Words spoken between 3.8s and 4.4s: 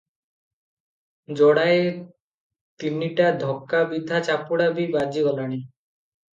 ବିଧା